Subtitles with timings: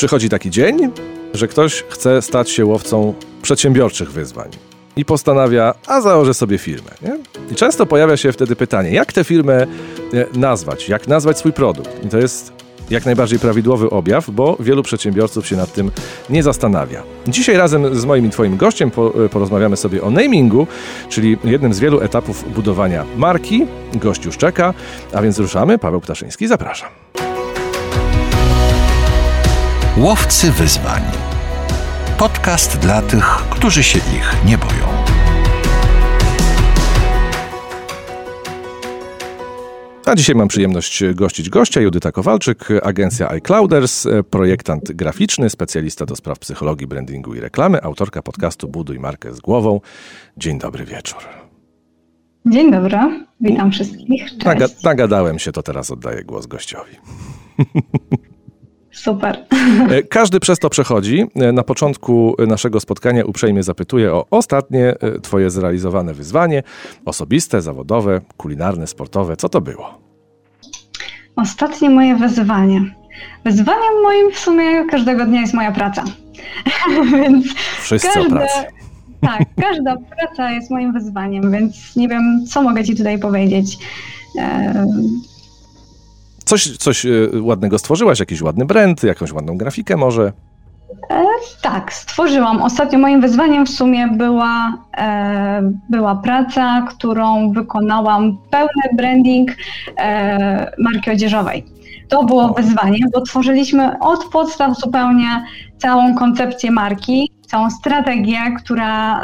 [0.00, 0.90] Przychodzi taki dzień,
[1.34, 4.48] że ktoś chce stać się łowcą przedsiębiorczych wyzwań
[4.96, 6.90] i postanawia, a założę sobie firmę.
[7.02, 7.18] Nie?
[7.52, 9.66] I często pojawia się wtedy pytanie, jak tę firmę e,
[10.38, 12.04] nazwać, jak nazwać swój produkt.
[12.04, 12.52] I to jest
[12.90, 15.90] jak najbardziej prawidłowy objaw, bo wielu przedsiębiorców się nad tym
[16.30, 17.02] nie zastanawia.
[17.28, 18.90] Dzisiaj razem z moim i Twoim gościem
[19.24, 20.66] e, porozmawiamy sobie o namingu,
[21.08, 23.66] czyli jednym z wielu etapów budowania marki.
[23.94, 24.74] Gość już czeka,
[25.12, 25.78] a więc ruszamy.
[25.78, 26.88] Paweł Ptaszyński, zapraszam.
[29.96, 31.02] Łowcy wyzwań.
[32.18, 35.04] Podcast dla tych, którzy się ich nie boją.
[40.06, 46.38] A dzisiaj mam przyjemność gościć gościa Judyta Kowalczyk, agencja iClouders, projektant graficzny, specjalista do spraw
[46.38, 49.80] psychologii, brandingu i reklamy, autorka podcastu Buduj markę z głową.
[50.36, 51.22] Dzień dobry wieczór.
[52.46, 52.98] Dzień dobry,
[53.40, 54.24] witam wszystkich.
[54.30, 54.44] Cześć.
[54.44, 56.96] Naga nagadałem się, to teraz oddaję głos gościowi.
[59.02, 59.46] Super.
[59.90, 61.26] E, każdy przez to przechodzi.
[61.34, 66.62] E, na początku naszego spotkania uprzejmie zapytuję o ostatnie e, Twoje zrealizowane wyzwanie
[67.04, 69.36] osobiste, zawodowe, kulinarne, sportowe.
[69.36, 69.98] Co to było?
[71.36, 72.94] Ostatnie moje wyzwanie.
[73.44, 76.04] Wyzwaniem moim w sumie każdego dnia jest moja praca.
[77.12, 77.46] więc
[77.80, 78.66] Wszyscy każde, o pracy.
[79.20, 83.78] Tak, każda praca jest moim wyzwaniem, więc nie wiem, co mogę Ci tutaj powiedzieć.
[86.50, 90.32] Coś, coś e, ładnego stworzyłaś, jakiś ładny brand, jakąś ładną grafikę może?
[91.10, 91.24] E,
[91.62, 92.62] tak, stworzyłam.
[92.62, 99.50] Ostatnio moim wyzwaniem w sumie była, e, była praca, którą wykonałam, pełny branding
[99.96, 101.64] e, marki odzieżowej.
[102.08, 105.44] To było wyzwanie, bo tworzyliśmy od podstaw zupełnie
[105.78, 109.20] całą koncepcję marki, całą strategię, która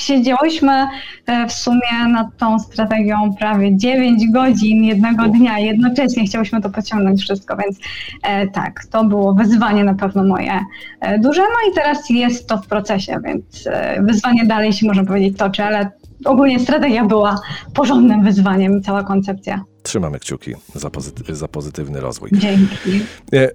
[0.00, 0.86] siedziałyśmy
[1.26, 5.58] e, w sumie nad tą strategią prawie 9 godzin jednego dnia.
[5.58, 7.78] Jednocześnie chciałyśmy to pociągnąć wszystko, więc
[8.22, 10.52] e, tak, to było wyzwanie na pewno moje
[11.00, 11.40] e, duże.
[11.40, 13.68] No i teraz jest to w procesie, więc
[14.00, 15.90] wyzwanie dalej się można powiedzieć toczy, ale
[16.24, 17.40] ogólnie strategia była
[17.74, 19.64] porządnym wyzwaniem i cała koncepcja.
[19.82, 22.30] Trzymamy kciuki za, pozyty- za pozytywny rozwój.
[22.32, 23.04] Dzięki.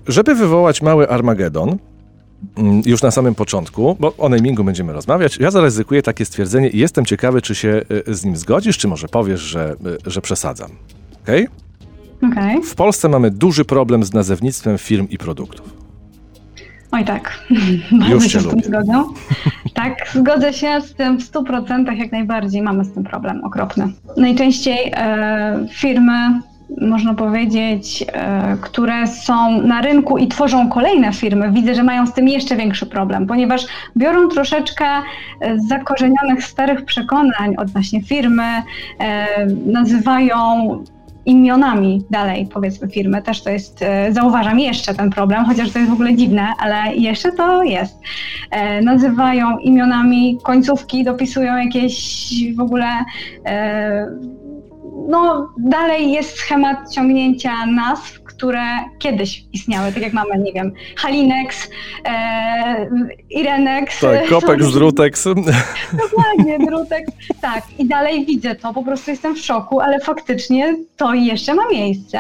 [0.08, 1.78] Żeby wywołać mały Armagedon,
[2.86, 5.38] już na samym początku, bo o namingu będziemy rozmawiać.
[5.38, 9.08] Ja zaryzykuję takie stwierdzenie i jestem ciekawy, czy się e, z nim zgodzisz, czy może
[9.08, 9.76] powiesz, że,
[10.06, 10.72] e, że przesadzam.
[11.24, 11.48] Okej?
[12.18, 12.32] Okay?
[12.32, 12.62] okay?
[12.62, 15.86] W Polsce mamy duży problem z nazewnictwem firm i produktów.
[16.92, 17.40] Oj tak,
[18.10, 19.04] bardzo się z tym zgodzę.
[19.74, 22.62] Tak, zgodzę się z tym w 100% jak najbardziej.
[22.62, 23.94] Mamy z tym problem okropny.
[24.18, 26.42] Najczęściej e, firmy
[26.82, 32.14] można powiedzieć, e, które są na rynku i tworzą kolejne firmy, widzę, że mają z
[32.14, 33.66] tym jeszcze większy problem, ponieważ
[33.98, 38.44] biorą troszeczkę e, zakorzenionych starych przekonań odnośnie firmy,
[39.00, 40.46] e, nazywają
[41.26, 43.22] imionami dalej, powiedzmy, firmy.
[43.22, 47.32] Też to jest, zauważam jeszcze ten problem, chociaż to jest w ogóle dziwne, ale jeszcze
[47.32, 48.00] to jest.
[48.84, 52.88] Nazywają imionami końcówki, dopisują jakieś w ogóle
[55.10, 58.64] no, dalej jest schemat ciągnięcia nazw, które
[59.00, 61.70] kiedyś istniały, tak jak mamy, nie wiem, Halinex,
[62.06, 62.90] e,
[63.30, 64.00] Irenex.
[64.00, 65.28] Tak, Kopex, Drutex.
[66.04, 67.12] Dokładnie, Drutex.
[67.42, 71.70] Tak, i dalej widzę to, po prostu jestem w szoku, ale faktycznie to jeszcze ma
[71.70, 72.20] miejsce.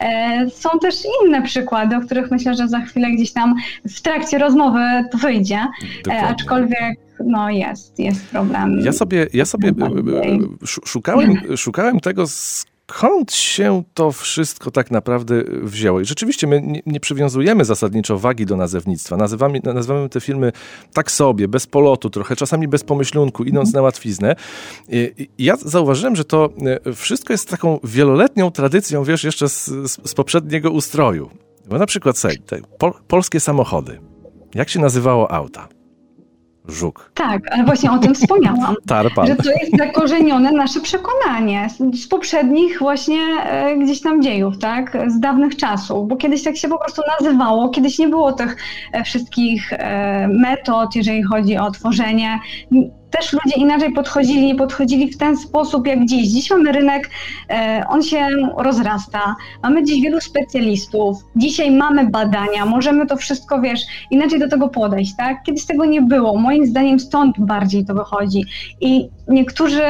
[0.00, 0.94] E, są też
[1.24, 3.54] inne przykłady, o których myślę, że za chwilę gdzieś tam
[3.84, 4.80] w trakcie rozmowy
[5.12, 5.66] to wyjdzie,
[6.08, 8.80] e, aczkolwiek no jest, jest problem.
[8.80, 9.84] Ja sobie, ja sobie e,
[10.22, 16.00] e, szukałem, szukałem tego, skąd się to wszystko tak naprawdę wzięło.
[16.00, 19.16] I rzeczywiście my nie, nie przywiązujemy zasadniczo wagi do nazewnictwa.
[19.16, 20.52] Nazywamy, nazywamy te filmy
[20.92, 24.36] tak sobie, bez polotu, trochę czasami bez pomyślunku, idąc na łatwiznę.
[24.88, 26.48] I ja zauważyłem, że to
[26.86, 31.30] e, wszystko jest taką wieloletnią tradycją, wiesz, jeszcze z, z, z poprzedniego ustroju.
[31.68, 34.00] Bo na przykład, te pol, polskie samochody.
[34.54, 35.68] Jak się nazywało auta?
[36.68, 37.10] Żuk.
[37.14, 38.74] Tak, ale właśnie o tym wspomniałam.
[38.88, 39.26] Tarpan.
[39.26, 44.98] Że to jest zakorzenione nasze przekonanie z, poprzednich właśnie e, gdzieś tam dziejów, tak?
[45.06, 48.56] Z dawnych czasów, bo kiedyś tak się po prostu nazywało, kiedyś nie było tych
[48.92, 52.40] e, wszystkich e, metod, jeżeli chodzi o tworzenie
[53.16, 56.28] też ludzie inaczej podchodzili, nie podchodzili w ten sposób jak dziś.
[56.28, 57.10] Dziś mamy rynek,
[57.50, 58.28] e, on się
[58.58, 63.80] rozrasta, mamy dziś wielu specjalistów, dzisiaj mamy badania, możemy to wszystko, wiesz,
[64.10, 65.42] inaczej do tego podejść, tak?
[65.42, 68.44] Kiedyś tego nie było, moim zdaniem stąd bardziej to wychodzi
[68.80, 69.82] i niektórzy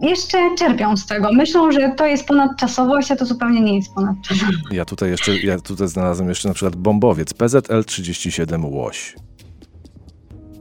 [0.00, 1.32] jeszcze czerpią z tego.
[1.32, 4.58] Myślą, że to jest ponadczasowość, a to zupełnie nie jest ponadczasowość.
[4.70, 9.14] Ja tutaj jeszcze, ja tutaj znalazłem jeszcze na przykład bombowiec PZL-37 Łoś.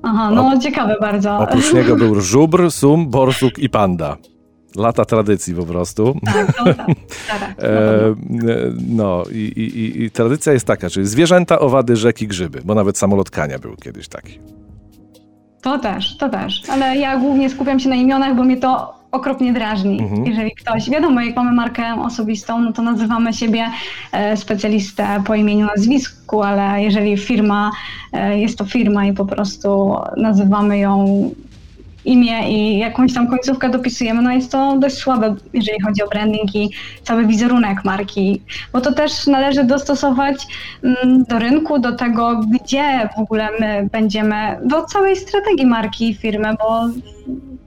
[0.07, 1.37] Aha, no ciekawe bardzo.
[1.37, 4.17] Oprócz niego był żubr, sum, borsuk i panda.
[4.75, 6.15] Lata tradycji po prostu.
[6.25, 6.87] Tak, no, tak,
[7.27, 8.15] tak, e,
[8.87, 13.29] no i, i, i, tradycja jest taka, czyli zwierzęta, owady, rzeki, grzyby, bo nawet samolot
[13.29, 14.39] Kania był kiedyś taki.
[15.61, 16.61] To też, to też.
[16.69, 20.01] Ale ja głównie skupiam się na imionach, bo mnie to okropnie drażni.
[20.01, 20.25] Mhm.
[20.25, 23.65] Jeżeli ktoś, wiadomo, jak mamy markę osobistą, no to nazywamy siebie
[24.11, 27.71] e, specjalistę po imieniu, nazwisku, ale jeżeli firma,
[28.13, 31.29] e, jest to firma i po prostu nazywamy ją
[32.07, 36.55] imię i jakąś tam końcówkę dopisujemy, no jest to dość słabe, jeżeli chodzi o branding
[36.55, 36.69] i
[37.03, 38.41] cały wizerunek marki,
[38.73, 40.47] bo to też należy dostosować
[40.83, 46.49] mm, do rynku, do tego, gdzie w ogóle my będziemy, do całej strategii marki firmy,
[46.59, 46.87] bo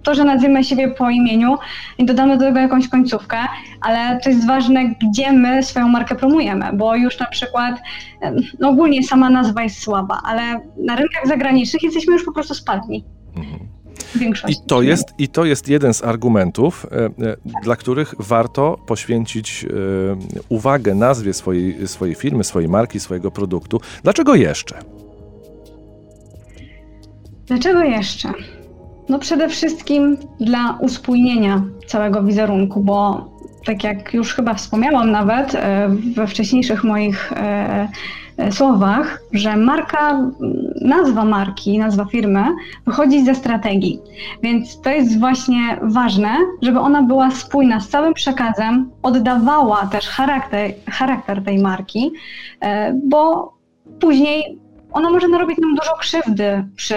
[0.02, 1.58] to, że nazwiemy siebie po imieniu
[1.98, 3.38] i dodamy do tego jakąś końcówkę,
[3.81, 7.75] ale to jest ważne, gdzie my swoją markę promujemy, bo już na przykład
[8.58, 10.42] no ogólnie sama nazwa jest słaba, ale
[10.84, 13.04] na rynkach zagranicznych jesteśmy już po prostu spadni.
[13.37, 13.80] Mhm.
[14.49, 17.11] I to, jest, I to jest jeden z argumentów, e, e,
[17.65, 19.69] dla których warto poświęcić e,
[20.49, 23.81] uwagę nazwie swojej, swojej firmy, swojej marki, swojego produktu.
[24.03, 24.79] Dlaczego jeszcze?
[27.47, 28.33] Dlaczego jeszcze?
[29.09, 33.31] No przede wszystkim dla uspójnienia całego wizerunku, bo
[33.67, 35.57] tak jak już chyba wspomniałam nawet
[36.15, 37.33] we wcześniejszych moich
[38.50, 40.31] słowach, że marka,
[40.81, 42.44] nazwa marki, nazwa firmy
[42.87, 44.00] wychodzi ze strategii.
[44.42, 50.70] Więc to jest właśnie ważne, żeby ona była spójna z całym przekazem, oddawała też charakter,
[50.90, 52.12] charakter tej marki,
[52.60, 53.52] e, bo
[54.00, 54.58] później
[54.92, 56.96] ona może narobić nam dużo krzywdy, przy,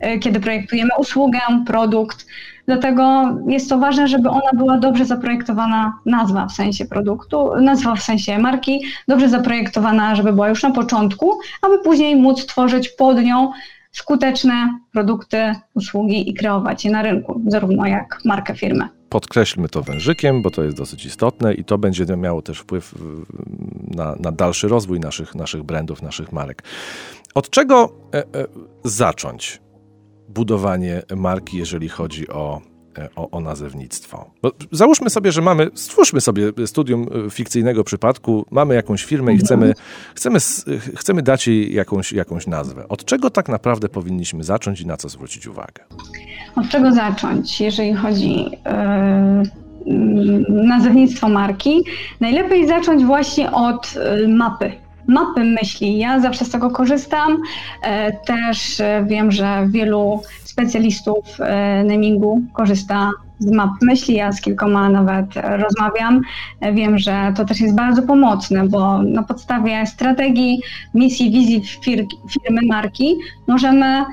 [0.00, 2.26] e, kiedy projektujemy usługę, produkt.
[2.66, 8.02] Dlatego jest to ważne, żeby ona była dobrze zaprojektowana, nazwa w sensie produktu, nazwa w
[8.02, 13.52] sensie marki, dobrze zaprojektowana, żeby była już na początku, aby później móc tworzyć pod nią
[13.92, 18.88] skuteczne produkty, usługi i kreować je na rynku, zarówno jak markę firmy.
[19.08, 22.94] Podkreślmy to wężykiem, bo to jest dosyć istotne i to będzie miało też wpływ
[23.90, 26.62] na, na dalszy rozwój naszych, naszych brandów, naszych marek.
[27.34, 28.24] Od czego e, e,
[28.84, 29.60] zacząć?
[30.28, 32.60] Budowanie marki, jeżeli chodzi o,
[32.98, 34.30] e, o, o nazewnictwo.
[34.42, 39.38] Bo załóżmy sobie, że mamy, stwórzmy sobie studium e, fikcyjnego przypadku, mamy jakąś firmę i
[39.38, 39.74] chcemy,
[40.14, 40.38] chcemy,
[40.96, 42.88] chcemy dać jej jakąś, jakąś nazwę.
[42.88, 45.84] Od czego tak naprawdę powinniśmy zacząć i na co zwrócić uwagę?
[46.56, 48.52] Od czego zacząć, jeżeli chodzi yy,
[50.48, 51.84] nazewnictwo marki?
[52.20, 53.94] Najlepiej zacząć właśnie od
[54.28, 54.72] mapy
[55.06, 55.98] mapy myśli.
[55.98, 57.38] Ja zawsze z tego korzystam.
[57.82, 64.14] E, też e, wiem, że wielu specjalistów e, namingu korzysta z map myśli.
[64.14, 66.20] Ja z kilkoma nawet rozmawiam.
[66.72, 70.60] Wiem, że to też jest bardzo pomocne, bo na podstawie strategii,
[70.94, 73.16] misji, wizji fir firmy, marki
[73.46, 74.04] możemy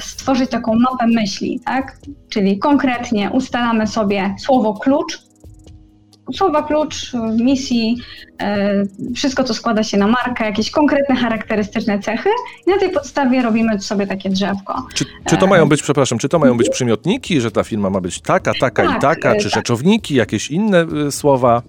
[0.00, 1.96] stworzyć taką mapę myśli, tak?
[2.28, 5.18] Czyli konkretnie ustalamy sobie słowo klucz,
[6.32, 7.96] słowa klucz misji,
[8.40, 8.84] e,
[9.14, 12.28] wszystko co składa się na markę, jakieś konkretne charakterystyczne cechy
[12.66, 14.86] i na tej podstawie robimy sobie takie drzewko.
[14.94, 18.00] Czy, czy to mają być, przepraszam, czy to mają być przymiotniki, że ta firma ma
[18.00, 19.54] być taka, taka tak, i taka, czy tak.
[19.54, 21.62] rzeczowniki, jakieś inne y, słowa?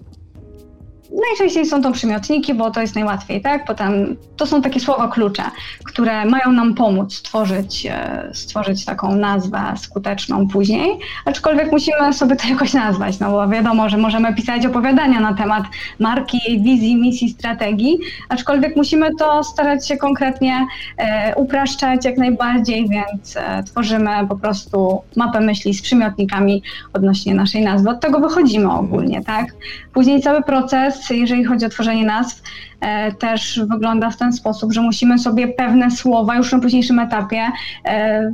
[1.16, 3.64] Najczęściej są to przymiotniki, bo to jest najłatwiej, tak?
[3.64, 5.42] Potem to są takie słowa klucze,
[5.84, 12.48] które mają nam pomóc stworzyć, e, stworzyć taką nazwę skuteczną później, aczkolwiek musimy sobie to
[12.54, 15.64] jakoś nazwać, no bo wiadomo, że możemy pisać opowiadania na temat
[15.98, 17.98] marki, jej wizji, misji, strategii,
[18.28, 25.02] aczkolwiek musimy to starać się konkretnie e, upraszczać jak najbardziej, więc e, tworzymy po prostu
[25.16, 27.90] mapę myśli z przymiotnikami odnośnie naszej nazwy.
[27.90, 29.46] Od tego wychodzimy ogólnie, tak?
[29.92, 32.42] Później cały proces jeżeli chodzi o tworzenie nazw,
[32.80, 37.50] e, też wygląda w ten sposób, że musimy sobie pewne słowa już na późniejszym etapie
[37.84, 38.32] e,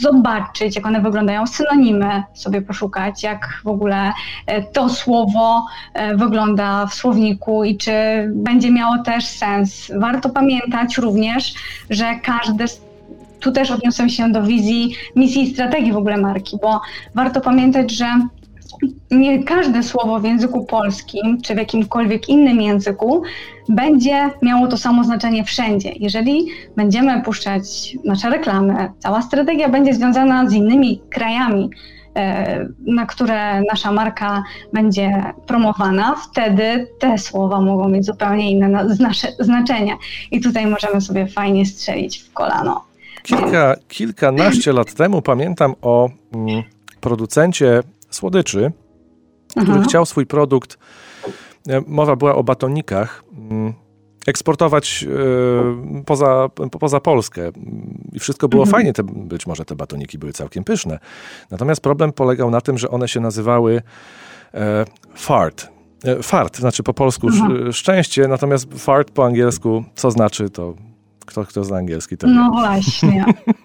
[0.00, 4.12] zobaczyć, jak one wyglądają, synonimy sobie poszukać, jak w ogóle
[4.46, 5.66] e, to słowo
[6.14, 7.92] wygląda w słowniku i czy
[8.34, 9.92] będzie miało też sens.
[9.96, 11.54] Warto pamiętać również,
[11.90, 12.64] że każdy
[13.40, 16.80] tu też odniosę się do wizji, misji i strategii w ogóle marki, bo
[17.14, 18.06] warto pamiętać, że
[19.10, 23.22] nie każde słowo w języku polskim czy w jakimkolwiek innym języku
[23.68, 25.92] będzie miało to samo znaczenie wszędzie.
[25.96, 31.70] Jeżeli będziemy puszczać nasze reklamy, cała strategia będzie związana z innymi krajami,
[32.16, 38.86] e, na które nasza marka będzie promowana, wtedy te słowa mogą mieć zupełnie inne
[39.38, 39.96] znaczenie.
[40.30, 42.84] I tutaj możemy sobie fajnie strzelić w kolano.
[43.22, 46.62] Kilka, kilkanaście lat temu pamiętam o mm,
[47.00, 47.82] producencie
[48.14, 48.72] słodyczy,
[49.50, 49.82] który Aha.
[49.88, 50.78] chciał swój produkt,
[51.68, 53.72] e, mowa była o batonikach, mm,
[54.26, 56.48] eksportować e, poza,
[56.80, 57.50] poza Polskę.
[58.12, 58.72] I wszystko było mhm.
[58.72, 60.98] fajnie, te, być może te batoniki były całkiem pyszne.
[61.50, 63.82] Natomiast problem polegał na tym, że one się nazywały
[64.54, 65.74] e, fart.
[66.22, 67.28] Fart, znaczy po polsku
[67.72, 70.74] szczęście, natomiast fart po angielsku, co znaczy to
[71.26, 72.50] kto, kto zna angielski, to No wie.
[72.50, 73.24] właśnie.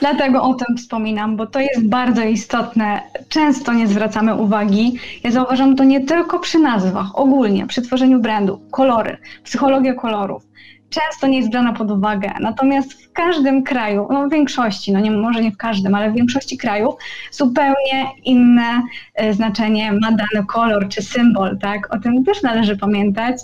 [0.00, 3.00] Dlatego o tym wspominam, bo to jest bardzo istotne.
[3.28, 4.98] Często nie zwracamy uwagi.
[5.24, 10.42] Ja zauważam to nie tylko przy nazwach, ogólnie przy tworzeniu brandu, kolory, psychologia kolorów.
[10.90, 12.32] Często nie jest brana pod uwagę.
[12.40, 16.14] Natomiast w każdym kraju, no w większości, no nie, może nie w każdym, ale w
[16.14, 16.94] większości krajów
[17.30, 18.82] zupełnie inne
[19.22, 21.94] y, znaczenie ma dany kolor czy symbol, tak?
[21.94, 23.36] O tym też należy pamiętać.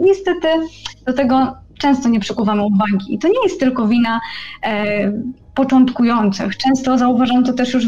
[0.00, 0.48] Niestety
[1.06, 3.14] do tego często nie przykuwamy uwagi.
[3.14, 4.20] I to nie jest tylko wina
[4.62, 5.12] e,
[5.54, 6.56] początkujących.
[6.56, 7.84] Często zauważam to też już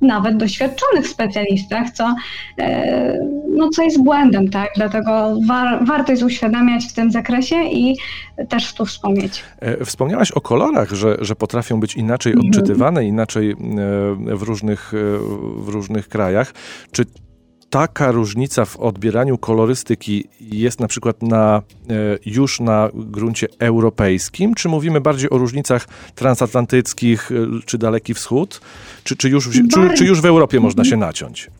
[0.00, 2.14] nawet doświadczonych specjalistach, co,
[2.58, 4.70] e, no, co jest błędem, tak?
[4.76, 7.96] Dlatego war, warto jest uświadamiać w tym zakresie i
[8.48, 9.42] też tu wspomnieć.
[9.60, 12.50] E, wspomniałaś o kolorach, że, że potrafią być inaczej mhm.
[12.50, 13.56] odczytywane, inaczej e,
[14.36, 14.92] w różnych,
[15.56, 16.54] w różnych krajach.
[16.92, 17.04] Czy
[17.70, 24.54] taka różnica w odbieraniu kolorystyki jest na przykład na, e, już na gruncie europejskim?
[24.54, 27.34] Czy mówimy bardziej o różnicach transatlantyckich, e,
[27.66, 28.60] czy Daleki Wschód?
[29.04, 31.50] Czy, czy, już, w, czy, czy już w Europie można się naciąć?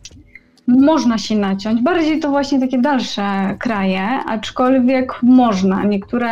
[0.69, 1.81] Można się naciąć.
[1.81, 5.83] Bardziej to właśnie takie dalsze kraje, aczkolwiek można.
[5.83, 6.29] Niektóre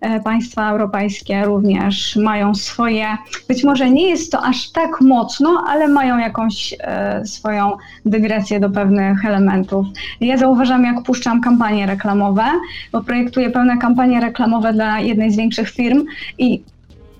[0.00, 3.06] e, państwa europejskie również mają swoje,
[3.48, 7.72] być może nie jest to aż tak mocno, ale mają jakąś e, swoją
[8.06, 9.86] dygresję do pewnych elementów.
[10.20, 12.44] Ja zauważam, jak puszczam kampanie reklamowe,
[12.92, 16.04] bo projektuję pełne kampanie reklamowe dla jednej z większych firm
[16.38, 16.62] i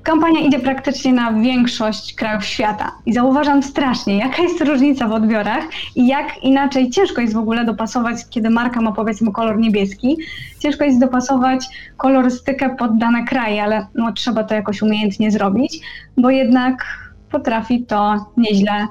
[0.04, 2.92] kampania idzie praktycznie na większość krajów świata.
[3.06, 5.64] I zauważam strasznie, jaka jest różnica w odbiorach
[5.96, 10.16] i jak inaczej ciężko jest w ogóle dopasować, kiedy marka ma powiedzmy kolor niebieski,
[10.58, 15.80] ciężko jest dopasować kolorystykę pod dane kraje, ale no, trzeba to jakoś umiejętnie zrobić,
[16.16, 18.87] bo jednak potrafi to nieźle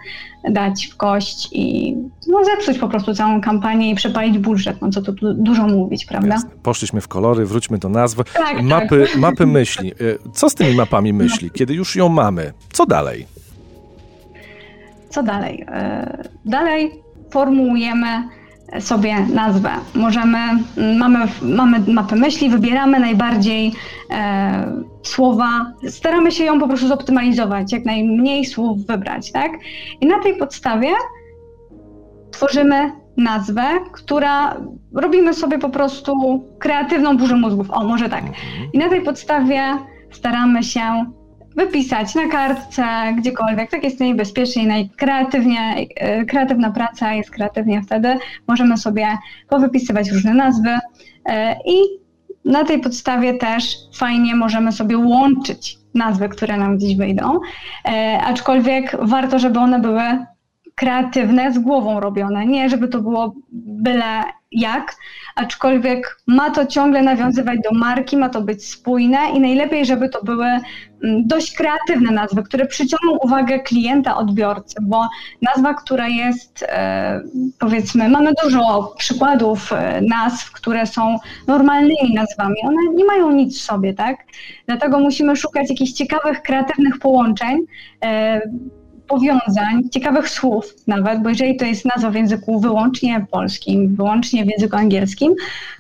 [0.50, 1.96] dać w kość i
[2.28, 6.34] no, zepsuć po prostu całą kampanię i przepalić budżet, no co tu dużo mówić, prawda?
[6.34, 6.50] Jasne.
[6.64, 8.24] Poszliśmy w kolory, wróćmy do nazwy.
[8.34, 9.22] Tak, mapy, tak.
[9.22, 9.92] mapy myśli.
[9.92, 9.94] E,
[10.34, 11.52] co z tymi mapami myśli?
[11.52, 13.28] Kiedy już ją mamy, co dalej?
[15.10, 15.66] Co dalej?
[15.68, 16.92] E, dalej
[17.32, 18.24] formułujemy
[18.80, 19.70] sobie nazwę.
[19.96, 20.38] Możemy,
[20.98, 23.72] mamy, mamy mapę myśli, wybieramy najbardziej
[24.10, 29.52] e, słowa, staramy się ją po prostu zoptymalizować, jak najmniej słów wybrać, tak?
[30.02, 30.88] I na tej podstawie
[32.32, 34.58] tworzymy nazwę, która
[34.94, 37.72] robimy sobie po prostu kreatywną burzę mózgów.
[37.72, 38.24] O, może tak.
[38.24, 38.72] Mhm.
[38.74, 39.62] I na tej podstawie
[40.12, 41.06] staramy się
[41.56, 42.84] wypisać na kartce,
[43.18, 43.72] gdziekolwiek.
[43.72, 48.18] Tak jest najbezpieczniej, najkreatywnie, e, kreatywna praca jest kreatywnie wtedy.
[48.48, 49.18] Możemy sobie
[49.50, 50.78] powypisywać różne nazwy
[51.26, 52.04] e, i
[52.46, 57.40] na tej podstawie też fajnie możemy sobie łączyć nazwy, które nam gdzieś wyjdą,
[57.86, 60.26] e, aczkolwiek warto, żeby one były
[60.76, 64.96] kreatywne, z głową robione, nie żeby to było byle jak,
[65.36, 70.24] aczkolwiek ma to ciągle nawiązywać do marki, ma to być spójne i najlepiej, żeby to
[70.24, 70.62] były mm,
[71.28, 75.08] dość kreatywne nazwy, które przyciągną uwagę klienta, odbiorcy, bo
[75.42, 77.22] nazwa, która jest, e,
[77.60, 83.62] powiedzmy, mamy dużo przykładów e, nazw, które są normalnymi nazwami, one nie mają nic w
[83.62, 84.18] sobie, tak?
[84.66, 87.60] Dlatego musimy szukać jakichś ciekawych, kreatywnych połączeń,
[88.06, 88.42] e,
[89.08, 94.48] powiązań, ciekawych słów nawet, bo jeżeli to jest nazwa w języku wyłącznie polskim, wyłącznie w
[94.48, 95.34] języku angielskim,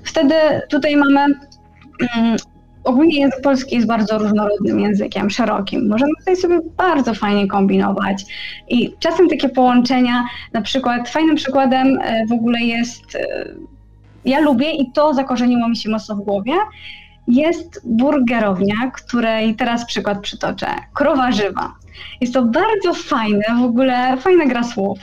[0.03, 0.35] wtedy
[0.69, 2.37] tutaj mamy um,
[2.83, 5.87] ogólnie język polski jest bardzo różnorodnym językiem, szerokim.
[5.87, 8.25] Możemy tutaj sobie bardzo fajnie kombinować.
[8.69, 13.45] I czasem takie połączenia, na przykład fajnym przykładem e, w ogóle jest, e,
[14.25, 16.53] ja lubię i to zakorzeniło mi się mocno w głowie,
[17.27, 20.67] jest burgerownia, której teraz przykład przytoczę.
[20.93, 21.75] Krowa żywa.
[22.21, 24.99] Jest to bardzo fajne, w ogóle fajna gra słów.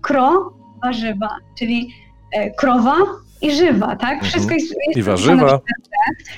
[0.00, 0.52] Kro,
[0.82, 1.94] warzywa, czyli
[2.32, 2.96] e, krowa
[3.42, 4.12] i żywa, tak?
[4.12, 4.30] Mhm.
[4.30, 5.60] Wszystko jest, jest I warzywa.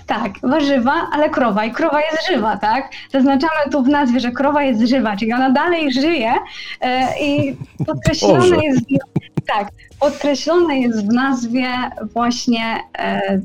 [0.07, 2.91] Tak, warzywa, ale krowa i krowa jest żywa, tak?
[3.13, 6.33] Zaznaczamy tu w nazwie, że krowa jest żywa, czyli ona dalej żyje
[6.81, 8.81] e, i podkreślone jest,
[9.47, 9.69] tak,
[10.01, 11.69] podkreślone jest w nazwie
[12.13, 13.41] właśnie e,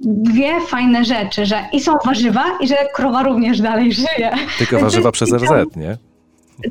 [0.00, 4.32] dwie fajne rzeczy, że i są warzywa i że krowa również dalej żyje.
[4.58, 5.96] Tylko warzywa przez RZ, nie?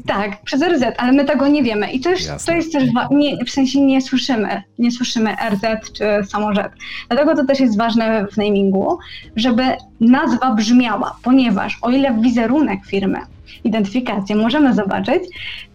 [0.06, 1.92] Tak, przez RZ, ale my tego nie wiemy.
[1.92, 6.04] I to jest, to jest też, nie, w sensie nie słyszymy, nie słyszymy RZ czy
[6.28, 6.72] samorzet.
[7.08, 8.98] Dlatego to też jest ważne w namingu,
[9.36, 9.64] żeby
[10.00, 13.20] nazwa brzmiała, ponieważ o ile wizerunek firmy,
[13.64, 15.24] identyfikację możemy zobaczyć,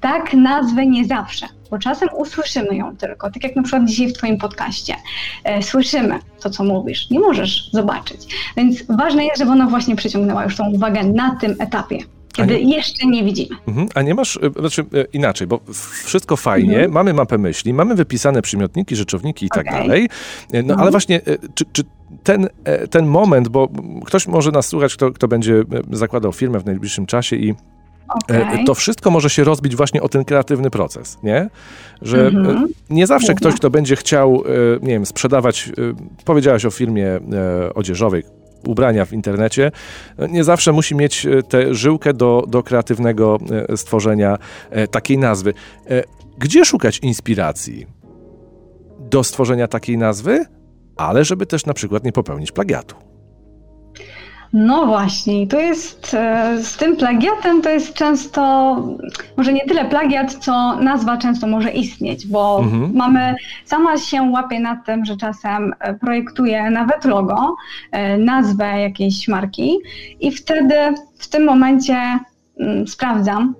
[0.00, 1.46] tak nazwy nie zawsze.
[1.70, 4.94] bo czasem usłyszymy ją tylko, tak jak na przykład dzisiaj w Twoim podcaście.
[5.44, 8.20] E, słyszymy to, co mówisz, nie możesz zobaczyć.
[8.56, 11.98] Więc ważne jest, żeby ona właśnie przyciągnęła już tą uwagę na tym etapie
[12.32, 13.56] kiedy nie, jeszcze nie widzimy.
[13.68, 15.60] Mhm, a nie masz, e, znaczy e, inaczej, bo
[16.04, 16.92] wszystko fajnie, mhm.
[16.92, 19.80] mamy mapę myśli, mamy wypisane przymiotniki, rzeczowniki i tak okay.
[19.80, 20.08] dalej,
[20.52, 20.80] no mhm.
[20.80, 21.20] ale właśnie,
[21.54, 21.82] czy, czy
[22.22, 22.48] ten,
[22.90, 23.68] ten moment, bo
[24.04, 27.54] ktoś może nas słuchać, kto, kto będzie zakładał firmę w najbliższym czasie i
[28.24, 28.64] Okay.
[28.64, 31.50] To wszystko może się rozbić właśnie o ten kreatywny proces, nie?
[32.02, 32.66] Że mm-hmm.
[32.90, 34.42] nie zawsze ktoś, kto będzie chciał,
[34.82, 35.72] nie wiem, sprzedawać,
[36.24, 37.20] powiedziałaś o firmie
[37.74, 38.22] odzieżowej,
[38.66, 39.72] ubrania w internecie,
[40.28, 43.38] nie zawsze musi mieć tę żyłkę do, do kreatywnego
[43.76, 44.38] stworzenia
[44.90, 45.54] takiej nazwy.
[46.38, 47.86] Gdzie szukać inspiracji
[48.98, 50.44] do stworzenia takiej nazwy,
[50.96, 53.09] ale żeby też na przykład nie popełnić plagiatu?
[54.52, 58.76] No właśnie, to jest e, z tym plagiatem to jest często,
[59.36, 62.92] może nie tyle plagiat, co nazwa często może istnieć, bo mhm.
[62.94, 67.56] mamy, sama się łapie na tym, że czasem e, projektuję nawet logo,
[67.92, 69.78] e, nazwę jakiejś marki
[70.20, 70.74] i wtedy
[71.18, 72.18] w tym momencie
[72.60, 73.54] mm, sprawdzam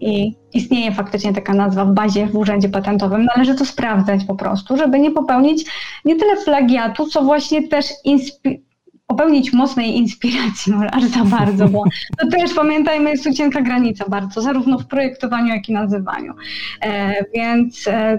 [0.00, 3.24] i istnieje faktycznie taka nazwa w bazie w urzędzie patentowym.
[3.24, 5.64] Należy to sprawdzać po prostu, żeby nie popełnić
[6.04, 8.71] nie tyle plagiatu, co właśnie też inspiracji
[9.12, 11.84] popełnić mocnej inspiracji, aż za bardzo, bo
[12.18, 16.34] to też pamiętajmy, jest tu cienka granica bardzo, zarówno w projektowaniu, jak i nazywaniu.
[16.80, 18.18] E, więc e,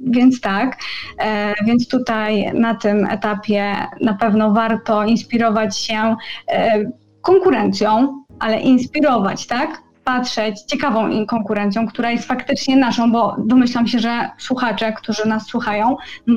[0.00, 0.78] więc tak,
[1.18, 6.16] e, więc tutaj na tym etapie na pewno warto inspirować się
[6.48, 6.84] e,
[7.22, 9.82] konkurencją, ale inspirować, tak?
[10.14, 15.96] Patrzeć ciekawą konkurencją, która jest faktycznie naszą, bo domyślam się, że słuchacze, którzy nas słuchają,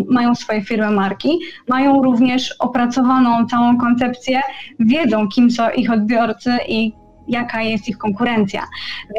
[0.10, 4.42] mają swoje firmy marki, mają również opracowaną całą koncepcję,
[4.80, 6.94] wiedzą, kim są ich odbiorcy i
[7.28, 8.62] jaka jest ich konkurencja.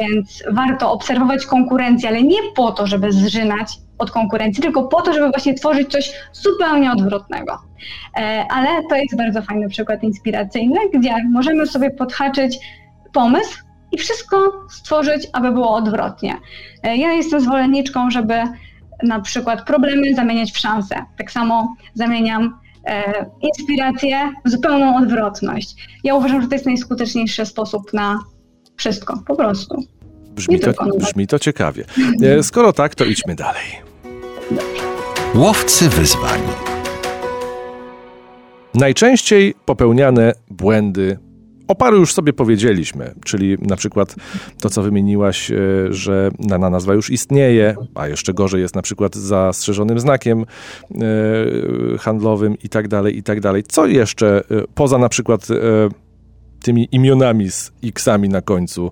[0.01, 5.13] Więc warto obserwować konkurencję, ale nie po to, żeby zżynać od konkurencji, tylko po to,
[5.13, 7.59] żeby właśnie tworzyć coś zupełnie odwrotnego.
[8.17, 12.59] E, ale to jest bardzo fajny przykład inspiracyjny, gdzie możemy sobie podhaczyć
[13.13, 13.64] pomysł,
[13.95, 16.37] i wszystko stworzyć, aby było odwrotnie.
[16.83, 18.33] E, ja jestem zwolenniczką, żeby
[19.03, 20.95] na przykład problemy zamieniać w szanse.
[21.17, 25.75] Tak samo zamieniam e, inspirację w zupełną odwrotność.
[26.03, 28.19] Ja uważam, że to jest najskuteczniejszy sposób na
[28.75, 29.83] wszystko, po prostu.
[30.29, 31.85] Brzmi, to, brzmi to ciekawie.
[32.23, 33.65] E, skoro tak, to idźmy dalej.
[35.35, 36.41] Łowcy wyzwań.
[38.73, 41.17] Najczęściej popełniane błędy
[41.67, 44.15] o paru już sobie powiedzieliśmy, czyli na przykład
[44.61, 45.55] to, co wymieniłaś, e,
[45.89, 52.55] że dana nazwa już istnieje, a jeszcze gorzej jest na przykład zastrzeżonym znakiem e, handlowym
[52.63, 53.63] i tak dalej, i tak dalej.
[53.63, 55.47] Co jeszcze e, poza na przykład
[56.63, 58.91] tymi imionami z x-ami na końcu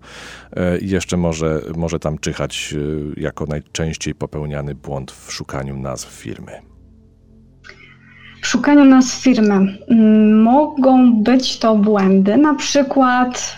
[0.81, 2.75] jeszcze może, może tam czyhać
[3.17, 6.72] jako najczęściej popełniany błąd w szukaniu nazw firmy?
[8.43, 13.57] W szukaniu nas firmy mm, mogą być to błędy, na przykład,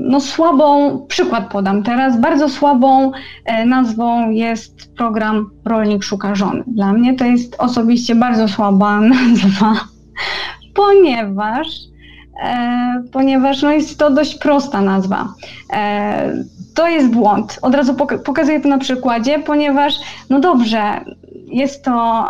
[0.00, 3.12] no słabą, przykład podam teraz, bardzo słabą
[3.44, 6.64] e, nazwą jest program Rolnik Szuka Żony.
[6.66, 9.74] Dla mnie to jest osobiście bardzo słaba nazwa,
[10.74, 11.66] ponieważ
[12.42, 15.34] E, ponieważ no jest to dość prosta nazwa.
[15.72, 16.34] E,
[16.74, 17.58] to jest błąd.
[17.62, 17.94] Od razu
[18.24, 19.94] pokazuję to na przykładzie, ponieważ
[20.30, 21.00] no dobrze,
[21.46, 22.28] jest to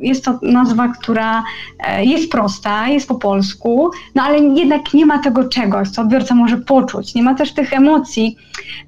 [0.00, 1.42] jest to nazwa, która
[1.78, 6.34] e, jest prosta, jest po polsku, no ale jednak nie ma tego czegoś, co odbiorca
[6.34, 8.36] może poczuć, nie ma też tych emocji.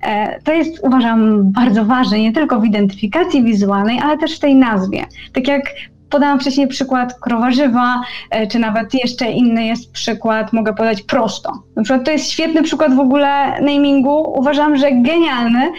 [0.02, 4.54] E, to jest, uważam, bardzo ważne, nie tylko w identyfikacji wizualnej, ale też w tej
[4.54, 5.06] nazwie.
[5.32, 5.62] Tak jak
[6.10, 11.52] podałam wcześniej przykład krowa żywa, e, czy nawet jeszcze inny jest przykład, mogę podać prosto.
[11.76, 15.72] Na przykład to jest świetny przykład w ogóle namingu, uważam, że genialny,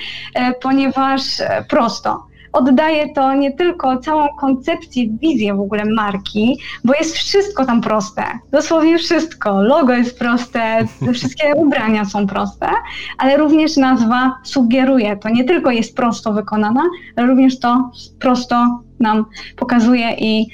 [0.61, 1.21] ponieważ
[1.69, 7.81] prosto oddaje to nie tylko całą koncepcję, wizję w ogóle marki, bo jest wszystko tam
[7.81, 8.23] proste.
[8.51, 9.61] Dosłownie wszystko.
[9.61, 12.67] Logo jest proste, wszystkie ubrania są proste,
[13.17, 15.17] ale również nazwa sugeruje.
[15.17, 16.83] To nie tylko jest prosto wykonana,
[17.15, 20.47] ale również to prosto nam pokazuje i,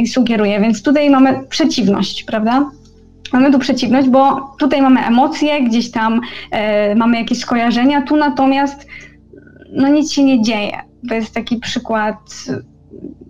[0.00, 0.60] i sugeruje.
[0.60, 2.70] Więc tutaj mamy przeciwność, prawda?
[3.32, 8.86] Mamy tu przeciwność, bo tutaj mamy emocje, gdzieś tam e, mamy jakieś skojarzenia, tu natomiast
[9.72, 10.93] no nic się nie dzieje.
[11.08, 12.16] To jest taki przykład,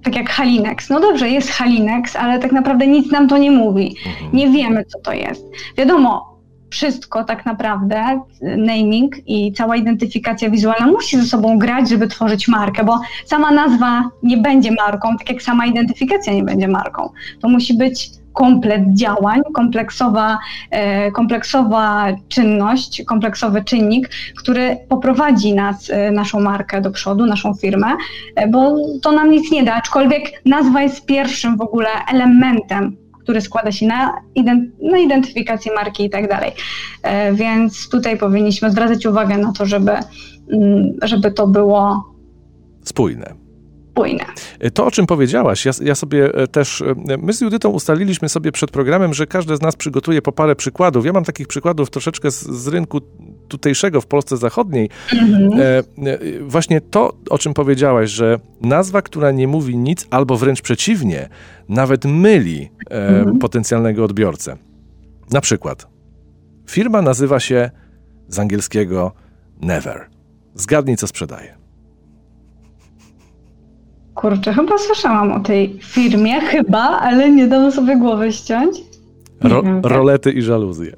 [0.02, 0.90] tak jak Halinex.
[0.90, 3.96] No dobrze, jest Halinex, ale tak naprawdę nic nam to nie mówi.
[4.06, 4.36] Mhm.
[4.36, 5.44] Nie wiemy, co to jest.
[5.76, 6.34] Wiadomo,
[6.70, 8.20] wszystko tak naprawdę,
[8.56, 14.10] naming i cała identyfikacja wizualna musi ze sobą grać, żeby tworzyć markę, bo sama nazwa
[14.22, 17.10] nie będzie marką, tak jak sama identyfikacja nie będzie marką.
[17.40, 20.38] To musi być komplet działań, kompleksowa,
[20.70, 27.86] e, kompleksowa czynność, kompleksowy czynnik, który poprowadzi nas, e, naszą markę do przodu, naszą firmę,
[28.36, 33.40] e, bo to nam nic nie da, aczkolwiek nazwa jest pierwszym w ogóle elementem który
[33.40, 34.14] składa się na,
[34.82, 36.52] na identyfikację marki i tak dalej.
[37.32, 39.92] Więc tutaj powinniśmy zwracać uwagę na to, żeby,
[40.52, 42.04] mm, żeby to było
[42.82, 43.43] spójne
[43.94, 44.24] spójne.
[44.74, 48.52] To, o czym powiedziałaś, ja, ja, sobie e, też, e, my z Judytą ustaliliśmy sobie
[48.52, 51.06] przed programem, że każdy z nas przygotuje po parę przykładów.
[51.06, 53.00] Ja mam takich przykładów troszeczkę z, z rynku
[53.48, 54.88] tutejszego w Polsce Zachodniej.
[55.12, 55.52] Mhm.
[55.52, 55.84] E, e,
[56.40, 61.28] właśnie to, o czym powiedziałaś, że nazwa, która nie mówi nic, albo wręcz przeciwnie,
[61.68, 63.38] nawet myli e, mhm.
[63.38, 64.56] potencjalnego odbiorcę.
[65.30, 65.86] Na przykład,
[66.70, 67.70] firma nazywa się
[68.28, 69.12] z angielskiego
[69.62, 70.06] Never.
[70.54, 71.63] Zgadnij, co sprzedaje.
[74.14, 78.76] Kurczę, chyba słyszałam o tej firmie, chyba, ale nie dam sobie głowy ściąć.
[79.40, 80.96] Ro wiem, rolety i żaluzje.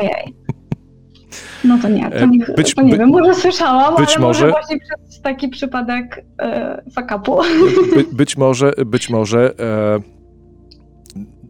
[0.00, 0.34] Ojej.
[1.64, 4.26] No to nie, to e, nie, być, to nie by, wiem, może słyszałam, być ale
[4.26, 7.40] może, może właśnie przez taki przypadek e, fakapu.
[7.94, 10.13] By, być może, być może e,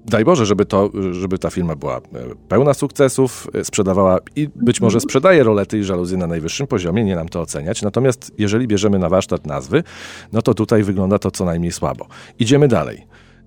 [0.04, 2.00] daj Boże, żeby, to, żeby ta firma była e,
[2.48, 7.16] pełna sukcesów, e, sprzedawała i być może sprzedaje rolety i żaluzje na najwyższym poziomie, nie
[7.16, 7.82] nam to oceniać.
[7.82, 9.82] Natomiast jeżeli bierzemy na warsztat nazwy,
[10.32, 12.06] no to tutaj wygląda to co najmniej słabo.
[12.38, 13.06] Idziemy dalej.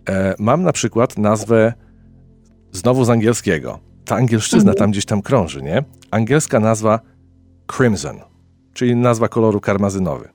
[0.09, 1.73] E, mam na przykład nazwę
[2.71, 3.79] znowu z angielskiego.
[4.05, 5.83] Ta angielszczyzna tam gdzieś tam krąży, nie?
[6.11, 6.99] Angielska nazwa
[7.77, 8.19] Crimson,
[8.73, 10.29] czyli nazwa koloru karmazynowy.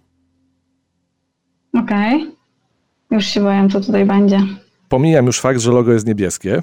[1.74, 2.22] Okej.
[2.22, 2.32] Okay.
[3.11, 4.40] Już się boję, co tutaj będzie.
[4.92, 6.61] Pomijam już fakt, że logo jest niebieskie.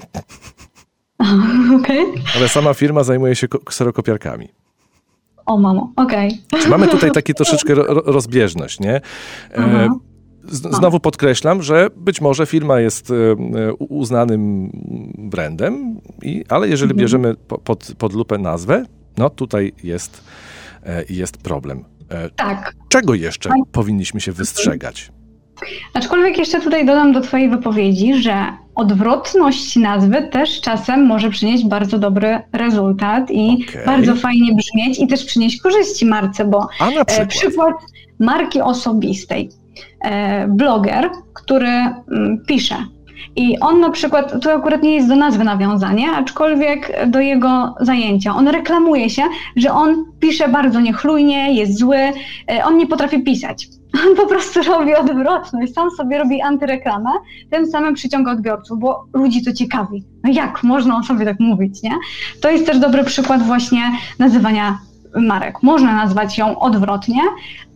[1.80, 2.06] Okay.
[2.36, 4.48] Ale sama firma zajmuje się kserokopiarkami.
[5.46, 6.38] O mamo, okej.
[6.52, 6.68] Okay.
[6.68, 9.00] Mamy tutaj taki troszeczkę ro rozbieżność, nie?
[9.54, 9.88] E,
[10.48, 13.14] znowu podkreślam, że być może firma jest e,
[13.74, 14.70] uznanym
[15.18, 17.00] brandem, i, ale jeżeli mhm.
[17.00, 18.84] bierzemy po, pod, pod lupę nazwę,
[19.18, 20.24] no tutaj jest,
[20.86, 21.84] e, jest problem.
[22.36, 22.74] Tak.
[22.88, 23.58] Czego jeszcze tak.
[23.72, 25.12] powinniśmy się wystrzegać?
[25.94, 31.98] Aczkolwiek jeszcze tutaj dodam do Twojej wypowiedzi, że odwrotność nazwy też czasem może przynieść bardzo
[31.98, 33.84] dobry rezultat i okay.
[33.86, 37.28] bardzo fajnie brzmieć i też przynieść korzyści marce, bo na przykład?
[37.28, 37.74] przykład
[38.18, 39.50] marki osobistej.
[40.04, 42.76] E, bloger, który mm, pisze
[43.36, 48.34] i on na przykład, to akurat nie jest do nazwy nawiązanie, aczkolwiek do jego zajęcia.
[48.34, 49.22] On reklamuje się,
[49.56, 53.68] że on pisze bardzo niechlujnie, jest zły, e, on nie potrafi pisać.
[53.94, 57.10] On po prostu robi odwrotność, sam sobie robi antyreklamę,
[57.50, 60.04] tym samym przyciąga odbiorców, bo ludzi to ciekawi.
[60.24, 61.92] No jak można o sobie tak mówić, nie?
[62.42, 64.78] To jest też dobry przykład właśnie nazywania
[65.16, 65.62] marek.
[65.62, 67.20] Można nazwać ją odwrotnie,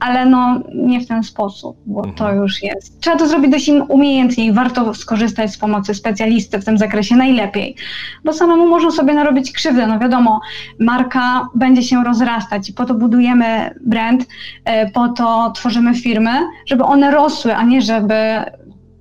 [0.00, 2.16] ale no nie w ten sposób, bo mhm.
[2.16, 3.00] to już jest.
[3.00, 7.76] Trzeba to zrobić dość umiejętnie i warto skorzystać z pomocy specjalisty w tym zakresie najlepiej,
[8.24, 9.86] bo samemu można sobie narobić krzywdę.
[9.86, 10.40] No wiadomo,
[10.80, 14.26] marka będzie się rozrastać i po to budujemy brand,
[14.64, 16.30] e, po to tworzymy firmy,
[16.66, 18.14] żeby one rosły, a nie żeby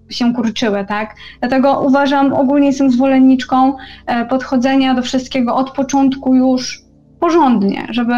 [0.10, 1.16] się kurczyły, tak?
[1.40, 6.83] Dlatego uważam, ogólnie jestem zwolenniczką e, podchodzenia do wszystkiego od początku już
[7.24, 8.14] porządnie, żeby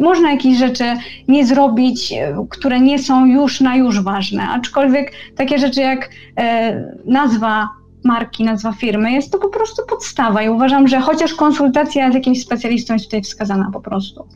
[0.00, 0.84] można jakieś rzeczy
[1.28, 6.94] nie zrobić, e, które nie są już na już ważne, aczkolwiek takie rzeczy jak e,
[7.04, 7.68] nazwa
[8.04, 12.42] marki, nazwa firmy, jest to po prostu podstawa i uważam, że chociaż konsultacja z jakimś
[12.42, 14.26] specjalistą jest tutaj wskazana po prostu.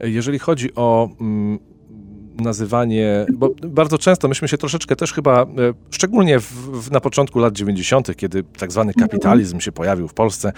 [0.00, 1.58] Jeżeli chodzi o mm,
[2.40, 5.46] nazywanie, bo bardzo często myśmy się troszeczkę też chyba, e,
[5.90, 10.52] szczególnie w, w, na początku lat 90., kiedy tak zwany kapitalizm się pojawił w Polsce,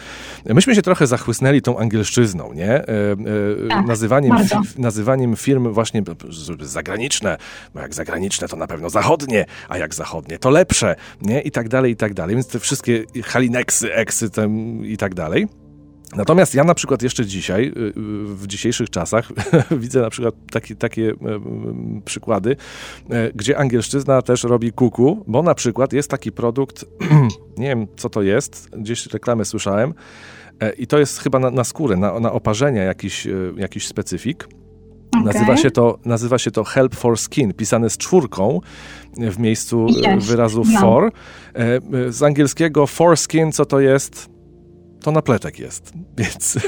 [0.46, 2.70] myśmy się trochę zachłysnęli tą angielszczyzną, nie?
[2.70, 4.36] E, e, tak, nazywaniem,
[4.78, 6.02] nazywaniem firm właśnie
[6.60, 7.36] zagraniczne,
[7.74, 11.40] bo jak zagraniczne to na pewno zachodnie, a jak zachodnie to lepsze, nie?
[11.40, 12.36] I tak dalej, i tak dalej.
[12.36, 14.30] Więc te wszystkie halineksy, eksy
[14.82, 15.46] i tak dalej.
[16.16, 17.92] Natomiast ja na przykład jeszcze dzisiaj, y, y,
[18.24, 19.28] w dzisiejszych czasach,
[19.80, 21.12] widzę na przykład taki, takie
[22.04, 22.56] przykłady,
[23.10, 26.84] e, gdzie angielszczyzna też robi kuku, bo na przykład jest taki produkt,
[27.58, 29.94] nie wiem co to jest, gdzieś reklamę słyszałem,
[30.60, 34.48] e, i to jest chyba na, na skórę, na, na oparzenia jakiś, e, jakiś specyfik.
[35.10, 35.24] Okay.
[35.24, 38.60] Nazywa, się to, nazywa się to Help for Skin, pisane z czwórką
[39.16, 40.26] w miejscu yes.
[40.26, 40.80] wyrazu no.
[40.80, 41.12] for.
[42.08, 44.37] Z angielskiego for skin, co to jest?
[45.08, 46.58] To na plecak jest, więc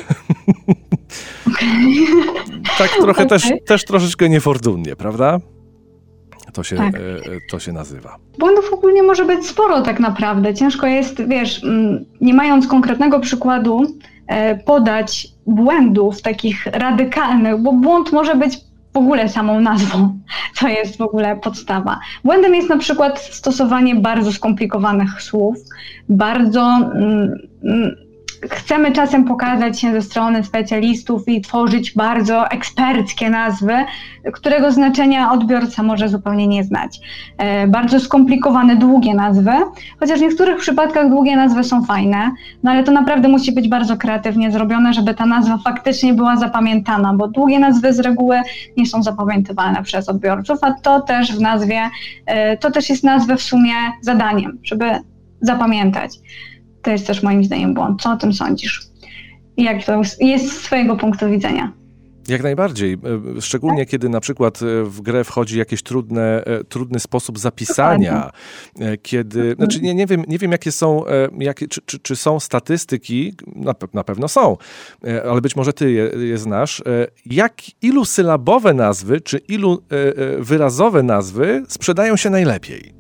[2.79, 3.27] tak trochę okay.
[3.27, 5.39] też, też troszeczkę niefortunnie, prawda?
[6.53, 6.95] To się, tak.
[6.95, 7.01] E,
[7.51, 8.17] to się nazywa.
[8.39, 10.55] Błędów ogólnie może być sporo tak naprawdę.
[10.55, 13.87] Ciężko jest, wiesz, mm, nie mając konkretnego przykładu,
[14.27, 18.59] e, podać błędów takich radykalnych, bo błąd może być
[18.93, 20.19] w ogóle samą nazwą.
[20.61, 21.99] To jest w ogóle podstawa.
[22.25, 25.57] Błędem jest na przykład stosowanie bardzo skomplikowanych słów,
[26.09, 26.61] bardzo.
[26.61, 28.10] Mm, mm,
[28.49, 33.73] chcemy czasem pokazać się ze strony specjalistów i tworzyć bardzo eksperckie nazwy,
[34.33, 37.01] którego znaczenia odbiorca może zupełnie nie znać.
[37.39, 39.51] E, bardzo skomplikowane, długie nazwy,
[40.01, 42.31] chociaż w niektórych przypadkach długie nazwy są fajne,
[42.63, 47.15] no ale to naprawdę musi być bardzo kreatywnie zrobione, żeby ta nazwa faktycznie była zapamiętana,
[47.15, 48.41] bo długie nazwy z reguły
[48.77, 51.81] nie są zapamiętywane przez odbiorców, a to też w nazwie,
[52.27, 54.85] e, to też jest nazwę w sumie zadaniem, żeby
[55.41, 56.11] zapamiętać.
[56.83, 58.03] To jest też moim zdaniem błąd.
[58.03, 58.83] Co o tym sądzisz?
[59.57, 61.73] Jak to jest z Twojego punktu widzenia?
[62.29, 62.93] Jak najbardziej.
[63.37, 68.31] E, szczególnie kiedy na przykład e, w grę wchodzi jakiś trudne, e, trudny sposób zapisania,
[69.03, 69.55] kiedy.
[69.55, 71.05] Znaczy nie, nie, wiem, nie wiem, jakie są,
[71.39, 74.57] jakie, czy, czy, czy są statystyki, na, na, pewno są,
[75.31, 76.83] ale być może ty je, je znasz.
[77.27, 79.83] Jak ilu sylabowe nazwy, czy ilu
[80.39, 83.00] wyrazowe nazwy sprzedają się najlepiej?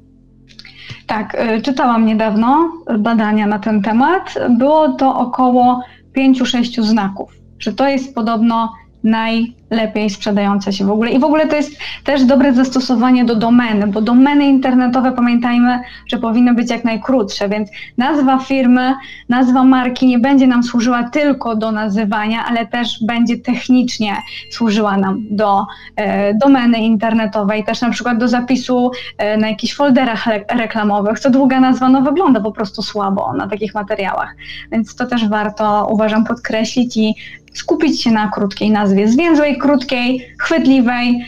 [1.10, 4.34] Tak, y, czytałam niedawno badania na ten temat.
[4.58, 5.82] Było to około
[6.16, 8.72] 5-6 znaków, że to jest podobno
[9.04, 11.10] najlepiej sprzedające się w ogóle.
[11.10, 16.18] I w ogóle to jest też dobre zastosowanie do domeny, bo domeny internetowe, pamiętajmy, że
[16.18, 18.94] powinny być jak najkrótsze, więc nazwa firmy,
[19.28, 24.16] nazwa marki nie będzie nam służyła tylko do nazywania, ale też będzie technicznie
[24.50, 30.26] służyła nam do e, domeny internetowej, też na przykład do zapisu e, na jakichś folderach
[30.48, 31.20] reklamowych.
[31.20, 34.36] Co długa nazwa no wygląda po prostu słabo na takich materiałach,
[34.72, 37.14] więc to też warto, uważam, podkreślić i
[37.52, 41.20] skupić się na krótkiej nazwie, zwięzłej, krótkiej, chwytliwej,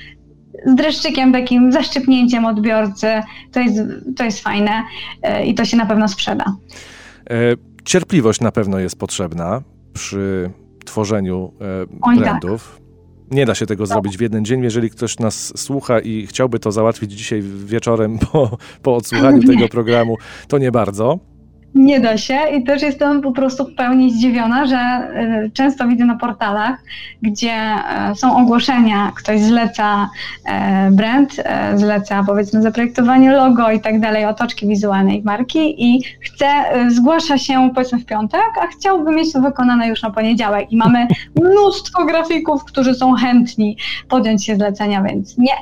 [0.66, 3.06] z dreszczykiem, takim zaszczypnięciem odbiorcy.
[3.52, 3.78] To jest,
[4.16, 4.82] to jest fajne
[5.22, 6.44] e, i to się na pewno sprzeda.
[7.30, 7.34] E,
[7.84, 10.50] cierpliwość na pewno jest potrzebna przy
[10.84, 11.52] tworzeniu
[12.14, 12.72] e, brandów.
[12.74, 12.82] Tak.
[13.30, 14.62] Nie da się tego zrobić w jeden dzień.
[14.62, 20.16] Jeżeli ktoś nas słucha i chciałby to załatwić dzisiaj wieczorem po, po odsłuchaniu tego programu,
[20.48, 21.18] to nie bardzo.
[21.74, 25.08] Nie da się i też jestem po prostu w pełni zdziwiona, że
[25.46, 26.78] y, często widzę na portalach,
[27.22, 27.54] gdzie
[28.12, 30.08] y, są ogłoszenia, ktoś zleca
[30.88, 31.36] y, brand,
[31.74, 36.46] zleca powiedzmy zaprojektowanie logo i tak dalej, otoczki wizualnej marki i chce,
[36.88, 40.72] zgłasza się powiedzmy w piątek, a chciałby mieć to wykonane już na poniedziałek.
[40.72, 41.06] I mamy
[41.40, 43.76] mnóstwo grafików, którzy są chętni
[44.08, 45.54] podjąć się zlecenia, więc nie,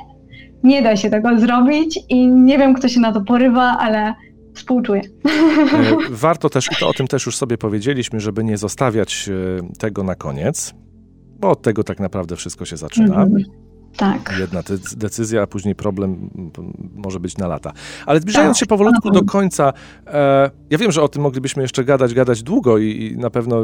[0.63, 4.13] nie da się tego zrobić i nie wiem, kto się na to porywa, ale
[4.53, 5.01] Współczuję.
[5.25, 9.77] E, warto też, i to o tym też już sobie powiedzieliśmy, żeby nie zostawiać e,
[9.77, 10.73] tego na koniec,
[11.39, 13.23] bo od tego tak naprawdę wszystko się zaczyna.
[13.23, 13.43] Mm.
[13.97, 14.35] Tak.
[14.39, 14.63] Jedna
[14.97, 16.29] decyzja, a później problem
[16.95, 17.71] może być na lata.
[18.05, 18.59] Ale zbliżając tak.
[18.59, 19.73] się powolutku do końca,
[20.07, 23.63] e, ja wiem, że o tym moglibyśmy jeszcze gadać, gadać długo i, i na pewno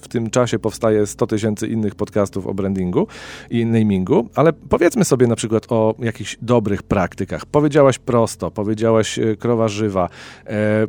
[0.00, 3.06] w tym czasie powstaje 100 tysięcy innych podcastów o brandingu
[3.50, 7.46] i namingu, ale powiedzmy sobie na przykład o jakichś dobrych praktykach.
[7.46, 10.08] Powiedziałaś prosto, powiedziałaś e, krowa żywa.
[10.46, 10.86] E,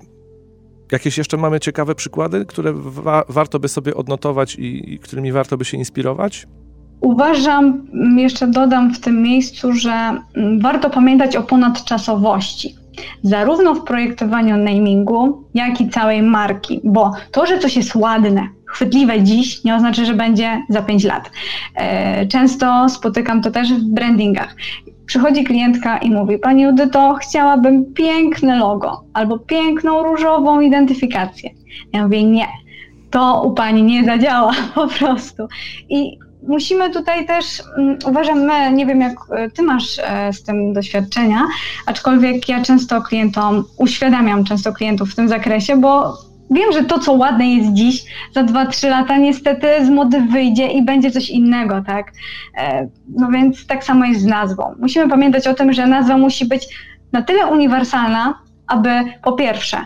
[0.91, 5.57] Jakieś jeszcze mamy ciekawe przykłady, które wa warto by sobie odnotować i, i którymi warto
[5.57, 6.47] by się inspirować?
[7.03, 9.91] Uważam, mm, jeszcze dodam w tym miejscu, że
[10.35, 12.75] mm, warto pamiętać o ponadczasowości.
[13.23, 19.21] Zarówno w projektowaniu namingu, jak i całej marki, bo to, że coś jest ładne, chwytliwe
[19.21, 21.31] dziś, nie oznacza, że będzie za 5 lat.
[21.75, 24.55] E, często spotykam to też w brandingach.
[25.05, 31.49] Przychodzi klientka i mówi: Pani Judyto, chciałabym piękne logo albo piękną różową identyfikację.
[31.93, 32.47] Ja mówię: Nie,
[33.11, 35.47] to u Pani nie zadziała po prostu.
[35.89, 37.45] I musimy tutaj też,
[37.77, 41.41] um, uważam, my, nie wiem jak e, ty masz e, z tym doświadczenia,
[41.85, 46.17] aczkolwiek ja często klientom, uświadamiam często klientów w tym zakresie, bo
[46.51, 48.03] wiem, że to, co ładne jest dziś,
[48.33, 52.11] za 2-3 lata niestety z mody wyjdzie i będzie coś innego, tak?
[52.57, 54.75] E, no więc tak samo jest z nazwą.
[54.79, 56.67] Musimy pamiętać o tym, że nazwa musi być
[57.11, 58.89] na tyle uniwersalna, aby
[59.23, 59.77] po pierwsze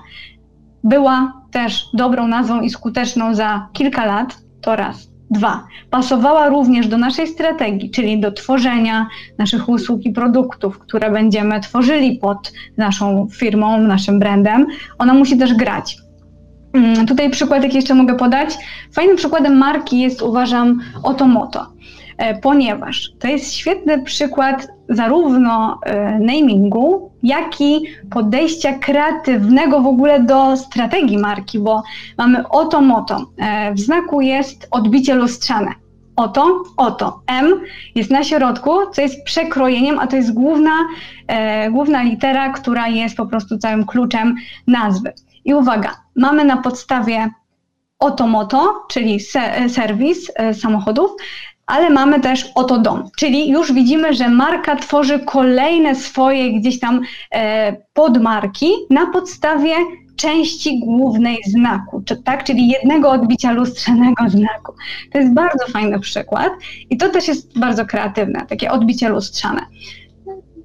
[0.84, 5.17] była też dobrą nazwą i skuteczną za kilka lat, to raz.
[5.32, 11.60] Dwa, pasowała również do naszej strategii, czyli do tworzenia naszych usług i produktów, które będziemy
[11.60, 14.66] tworzyli pod naszą firmą, naszym brandem.
[14.98, 15.98] Ona musi też grać.
[16.74, 18.50] Mm, tutaj przykład, jaki jeszcze mogę podać.
[18.94, 21.68] Fajnym przykładem marki jest, uważam, Otomoto.
[22.18, 30.20] E, ponieważ to jest świetny przykład zarówno e, namingu, jak i podejścia kreatywnego w ogóle
[30.20, 31.84] do strategii marki, bo
[32.18, 33.26] mamy oto moto.
[33.38, 35.72] E, w znaku jest odbicie lustrzane.
[36.16, 37.22] Oto, oto.
[37.28, 37.62] M
[37.96, 40.72] jest na środku, co jest przekrojeniem, a to jest główna,
[41.72, 44.36] główna litera, która jest po prostu całym kluczem
[44.68, 45.14] nazwy.
[45.46, 47.30] I uwaga, mamy na podstawie
[48.00, 51.12] Otomoto, czyli se, serwis samochodów,
[51.68, 57.02] ale mamy też oto dom, czyli już widzimy, że marka tworzy kolejne swoje gdzieś tam
[57.32, 59.76] e, podmarki na podstawie
[60.16, 64.74] części głównej znaku, czy, tak, czyli jednego odbicia lustrzanego znaku.
[65.12, 66.52] To jest bardzo fajny przykład
[66.90, 69.62] i to też jest bardzo kreatywne, takie odbicie lustrzane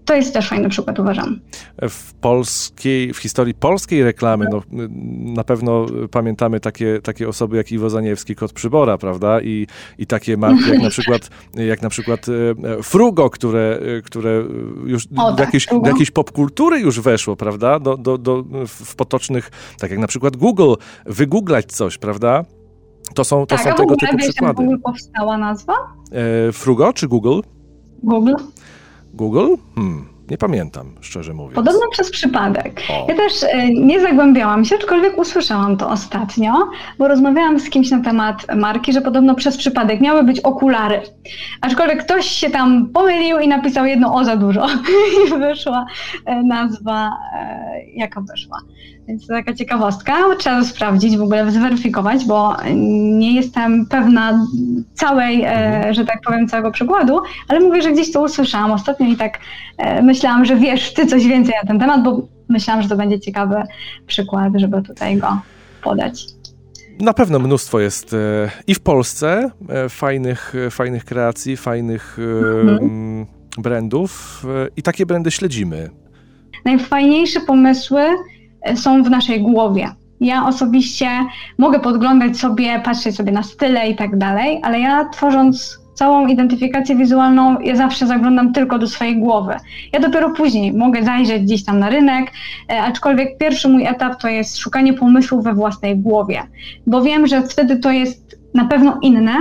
[0.04, 1.40] to jest też fajny przykład, uważam.
[1.88, 4.62] W polskiej, w historii polskiej reklamy, no,
[5.34, 9.40] na pewno pamiętamy takie, takie osoby jak Iwo Zaniewski, Kot Przybora, prawda?
[9.40, 9.66] I,
[9.98, 14.44] i takie marki jak na przykład, jak na przykład e, Frugo, które, które
[14.84, 17.80] już o, do, tak, jakiejś, do jakiejś popkultury już weszło, prawda?
[17.80, 20.74] Do, do, do, w potocznych, tak jak na przykład Google,
[21.06, 22.44] wygooglać coś, prawda?
[23.14, 24.54] To są, to tak, są tego typu przykłady.
[24.54, 25.74] Google powstała nazwa?
[26.48, 27.40] E, Frugo czy Google?
[28.02, 28.34] Google.
[29.14, 29.54] Google?
[29.74, 31.54] Hmm, nie pamiętam, szczerze mówiąc.
[31.54, 32.80] Podobno przez przypadek.
[32.90, 33.06] O.
[33.08, 36.52] Ja też e, nie zagłębiałam się, aczkolwiek usłyszałam to ostatnio,
[36.98, 41.02] bo rozmawiałam z kimś na temat marki, że podobno przez przypadek miały być okulary.
[41.60, 44.66] Aczkolwiek ktoś się tam pomylił i napisał jedno o za dużo
[45.26, 45.86] i wyszła
[46.26, 48.58] e, nazwa, e, jaka wyszła.
[49.08, 50.14] Więc to taka ciekawostka.
[50.38, 52.56] Trzeba sprawdzić, w ogóle zweryfikować, bo
[53.18, 54.46] nie jestem pewna
[54.94, 55.94] całej, mhm.
[55.94, 59.38] że tak powiem, całego przykładu, ale mówię, że gdzieś to usłyszałam ostatnio i tak
[59.78, 63.20] e, myślałam, że wiesz ty coś więcej na ten temat, bo myślałam, że to będzie
[63.20, 63.62] ciekawy
[64.06, 65.40] przykład, żeby tutaj go
[65.82, 66.24] podać.
[67.00, 68.16] Na pewno mnóstwo jest e,
[68.66, 69.50] i w Polsce
[69.88, 72.18] fajnych, fajnych kreacji, fajnych
[72.62, 73.26] mhm.
[73.58, 74.42] brandów
[74.76, 75.90] i takie brandy śledzimy.
[76.64, 78.02] Najfajniejsze pomysły
[78.74, 79.88] są w naszej głowie.
[80.20, 81.08] Ja osobiście
[81.58, 86.96] mogę podglądać sobie, patrzeć sobie na style i tak dalej, ale ja tworząc całą identyfikację
[86.96, 89.54] wizualną, ja zawsze zaglądam tylko do swojej głowy.
[89.92, 92.32] Ja dopiero później mogę zajrzeć gdzieś tam na rynek,
[92.70, 96.42] e, aczkolwiek pierwszy mój etap to jest szukanie pomysłów we własnej głowie,
[96.86, 99.34] bo wiem, że wtedy to jest na pewno inne.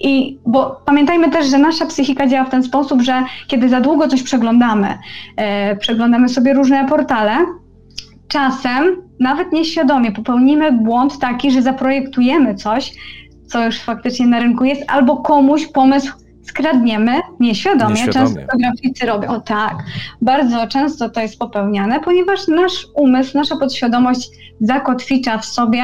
[0.00, 4.08] I bo pamiętajmy też, że nasza psychika działa w ten sposób, że kiedy za długo
[4.08, 4.98] coś przeglądamy,
[5.36, 7.36] e, przeglądamy sobie różne portale,
[8.32, 12.92] czasem nawet nieświadomie popełnimy błąd taki, że zaprojektujemy coś,
[13.46, 17.94] co już faktycznie na rynku jest, albo komuś pomysł skradniemy nieświadomie.
[17.94, 18.34] nieświadomie.
[18.34, 19.28] Często graficy robią.
[19.28, 19.74] O tak,
[20.22, 25.82] bardzo często to jest popełniane, ponieważ nasz umysł, nasza podświadomość zakotwicza w sobie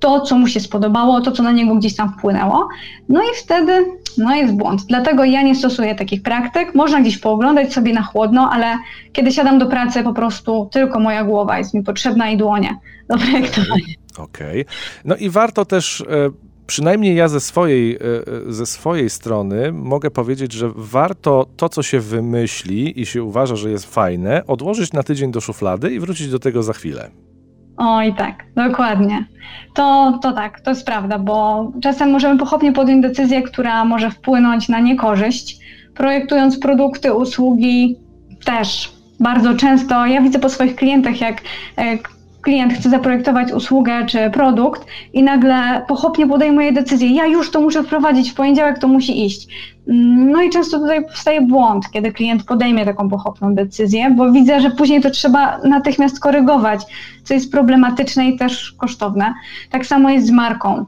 [0.00, 2.68] to, co mu się spodobało, to, co na niego gdzieś tam wpłynęło.
[3.08, 3.84] No i wtedy
[4.18, 4.82] no jest błąd.
[4.86, 6.74] Dlatego ja nie stosuję takich praktyk.
[6.74, 8.78] Można gdzieś pooglądać sobie na chłodno, ale
[9.12, 12.76] kiedy siadam do pracy, po prostu tylko moja głowa jest mi potrzebna i dłonie
[13.08, 13.94] do projektowania.
[14.18, 14.60] Okej.
[14.60, 14.74] Okay.
[15.04, 16.04] No i warto też e,
[16.66, 21.82] przynajmniej ja ze swojej, e, e, ze swojej strony mogę powiedzieć, że warto to, co
[21.82, 26.30] się wymyśli i się uważa, że jest fajne, odłożyć na tydzień do szuflady i wrócić
[26.30, 27.10] do tego za chwilę.
[27.76, 29.24] Oj, tak, dokładnie.
[29.74, 34.68] To, to tak, to jest prawda, bo czasem możemy pochopnie podjąć decyzję, która może wpłynąć
[34.68, 35.58] na niekorzyść.
[35.94, 37.96] Projektując produkty, usługi,
[38.44, 41.40] też bardzo często ja widzę po swoich klientach, jak
[41.76, 41.98] e,
[42.42, 47.82] klient chce zaprojektować usługę czy produkt i nagle pochopnie podejmuje decyzję, ja już to muszę
[47.82, 49.48] wprowadzić, w poniedziałek to musi iść.
[49.86, 54.70] No i często tutaj powstaje błąd, kiedy klient podejmie taką pochopną decyzję, bo widzę, że
[54.70, 56.80] później to trzeba natychmiast korygować,
[57.22, 59.34] co jest problematyczne i też kosztowne.
[59.70, 60.86] Tak samo jest z marką.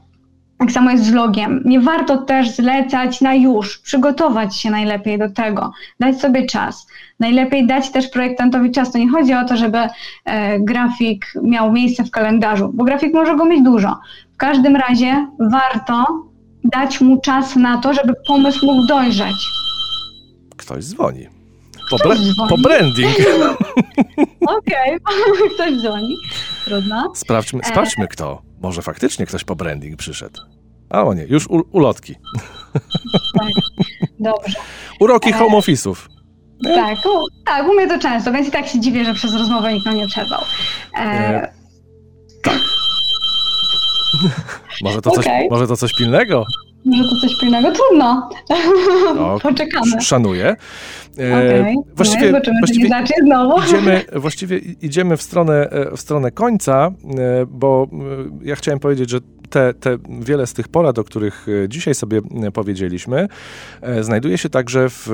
[0.57, 1.61] Tak samo jest z logiem.
[1.65, 6.87] Nie warto też zlecać na już, przygotować się najlepiej do tego, dać sobie czas.
[7.19, 8.91] Najlepiej dać też projektantowi czas.
[8.91, 9.77] To nie chodzi o to, żeby
[10.25, 13.99] e, grafik miał miejsce w kalendarzu, bo grafik może go mieć dużo.
[14.33, 16.28] W każdym razie warto
[16.63, 19.35] dać mu czas na to, żeby pomysł mógł dojrzeć.
[20.57, 21.27] Ktoś dzwoni.
[21.89, 22.49] Po, Ktoś dzwoni.
[22.49, 23.15] po branding.
[24.57, 25.49] Okej, okay.
[25.55, 26.17] ktoś dzwoni.
[26.65, 27.11] Trudno.
[27.15, 28.41] Sprawdźmy, sprawdźmy kto.
[28.61, 30.41] Może faktycznie ktoś po branding przyszedł.
[30.89, 32.15] Albo nie, już u, ulotki.
[33.39, 33.49] Tak,
[34.19, 34.59] dobrze.
[35.01, 35.33] Uroki e...
[35.33, 35.95] home office'ów.
[36.75, 39.73] Tak, u, tak, u mnie to często, więc i tak się dziwię, że przez rozmowę
[39.73, 40.41] nikt mnie nie przerwał.
[40.93, 40.99] E...
[40.99, 41.53] E...
[42.43, 42.59] Tak.
[44.83, 45.23] może, to okay.
[45.23, 46.45] coś, może to coś pilnego?
[46.85, 47.71] Może to coś pilnego?
[47.71, 48.29] Trudno.
[49.15, 50.01] No, Poczekamy.
[50.01, 50.55] Szanuję.
[51.19, 51.75] E, okay.
[51.95, 52.89] Właściwie, no, właściwie
[53.25, 53.63] znowu.
[53.63, 57.87] Idziemy, właściwie idziemy w stronę, e, w stronę końca, e, bo
[58.41, 62.21] ja chciałem powiedzieć, że te, te wiele z tych porad, o których dzisiaj sobie
[62.53, 63.27] powiedzieliśmy,
[64.01, 65.07] znajduje się także w,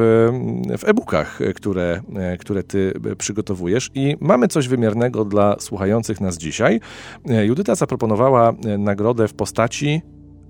[0.77, 2.01] w e-bookach, które,
[2.39, 6.79] które ty przygotowujesz i mamy coś wymiernego dla słuchających nas dzisiaj.
[7.25, 10.01] Judyta zaproponowała nagrodę w postaci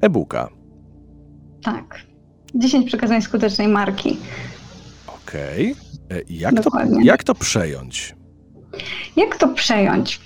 [0.02, 0.50] e-booka.
[1.64, 2.02] Tak.
[2.56, 4.18] 10 przekazań skutecznej marki.
[5.08, 5.72] Okej.
[5.72, 6.18] Okay.
[6.18, 6.70] E, jak, to,
[7.04, 8.16] jak to przejąć?
[9.16, 10.22] Jak to przejąć?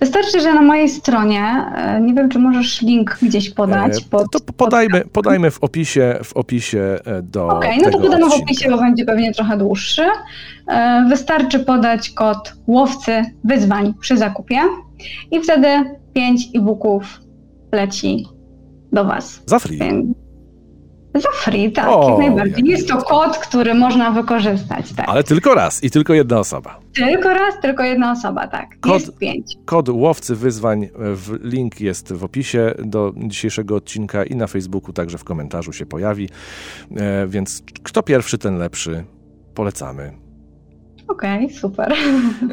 [0.00, 1.42] Wystarczy, że na mojej stronie,
[1.76, 3.98] e, nie wiem, czy możesz link gdzieś podać.
[3.98, 7.48] E, pod, to podajmy, podajmy w opisie, w opisie e, do.
[7.48, 10.02] Okej, okay, no to podamy w opisie, bo będzie pewnie trochę dłuższy.
[11.08, 14.58] Wystarczy podać kod łowcy wyzwań przy zakupie
[15.30, 15.68] i wtedy
[16.14, 17.20] 5 e-booków
[17.72, 18.26] leci
[18.92, 19.42] do Was.
[19.46, 19.78] Za free.
[21.14, 22.64] Za free, tak, o, jak najbardziej.
[22.64, 24.92] Jest to kod, który można wykorzystać.
[24.92, 25.08] Tak.
[25.08, 26.80] Ale tylko raz i tylko jedna osoba.
[26.94, 28.80] Tylko raz, tylko jedna osoba, tak.
[28.80, 29.56] Kod, jest pięć.
[29.64, 35.18] Kod łowcy wyzwań, w, link jest w opisie do dzisiejszego odcinka i na Facebooku także
[35.18, 36.28] w komentarzu się pojawi.
[36.96, 39.04] E, więc kto pierwszy, ten lepszy.
[39.54, 40.12] Polecamy.
[41.08, 41.92] Okej, okay, super.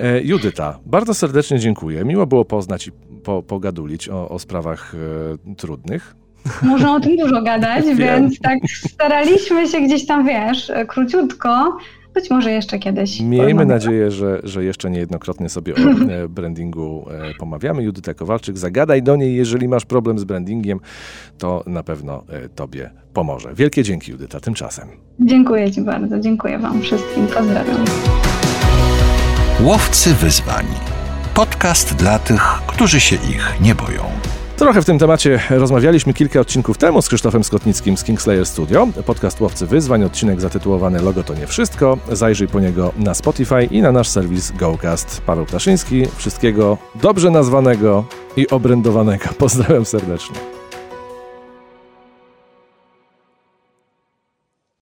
[0.02, 2.06] E, Judyta, bardzo serdecznie dziękuję.
[2.06, 2.92] Miło było poznać i
[3.24, 6.16] po, pogadulić o, o sprawach e, trudnych.
[6.62, 8.58] Można o tym dużo gadać, więc tak
[8.90, 11.78] staraliśmy się gdzieś tam, wiesz, króciutko.
[12.14, 13.20] Być może jeszcze kiedyś.
[13.20, 17.84] Miejmy nadzieję, że, że jeszcze niejednokrotnie sobie o e, brandingu e, pomawiamy.
[17.84, 20.80] Judyta Kowalczyk, zagadaj do niej, jeżeli masz problem z brandingiem,
[21.38, 23.54] to na pewno e, tobie pomoże.
[23.56, 24.88] Wielkie dzięki, Judyta, tymczasem.
[25.20, 27.86] Dziękuję Ci bardzo, dziękuję Wam wszystkim, pozdrawiam.
[29.64, 30.66] Łowcy wyzwań.
[31.34, 34.04] Podcast dla tych, którzy się ich nie boją.
[34.58, 38.88] Trochę w tym temacie rozmawialiśmy kilka odcinków temu z Krzysztofem Skotnickim z Kingslayer Studio.
[39.06, 41.98] Podcast Łowcy Wyzwań, odcinek zatytułowany Logo to nie wszystko.
[42.12, 45.22] Zajrzyj po niego na Spotify i na nasz serwis GoCast.
[45.22, 48.06] Paweł Ptaszyński, wszystkiego dobrze nazwanego
[48.38, 49.26] i obrędowanego.
[49.40, 50.57] Pozdrawiam serdecznie.